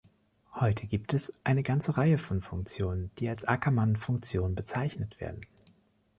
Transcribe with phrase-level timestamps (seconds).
[0.55, 5.45] Heute gibt es eine ganze Reihe von Funktionen, die als Ackermannfunktion bezeichnet werden.